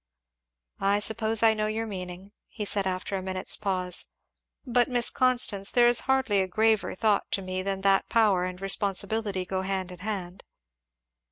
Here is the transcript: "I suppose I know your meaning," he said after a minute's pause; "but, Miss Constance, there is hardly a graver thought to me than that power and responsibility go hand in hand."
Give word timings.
"I 0.79 0.99
suppose 0.99 1.43
I 1.43 1.53
know 1.53 1.67
your 1.67 1.85
meaning," 1.85 2.31
he 2.47 2.65
said 2.65 2.87
after 2.87 3.15
a 3.15 3.21
minute's 3.21 3.55
pause; 3.55 4.07
"but, 4.65 4.89
Miss 4.89 5.11
Constance, 5.11 5.69
there 5.69 5.87
is 5.87 5.99
hardly 6.09 6.41
a 6.41 6.47
graver 6.47 6.95
thought 6.95 7.31
to 7.33 7.41
me 7.43 7.61
than 7.61 7.81
that 7.81 8.09
power 8.09 8.43
and 8.43 8.59
responsibility 8.59 9.45
go 9.45 9.61
hand 9.61 9.91
in 9.91 9.99
hand." 9.99 10.43